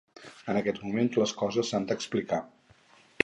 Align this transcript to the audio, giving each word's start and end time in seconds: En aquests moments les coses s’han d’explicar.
En 0.53 0.57
aquests 0.61 0.81
moments 0.85 1.19
les 1.21 1.33
coses 1.43 1.71
s’han 1.73 1.87
d’explicar. 1.91 2.43